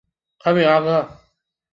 [0.39, 1.07] 康比阿克。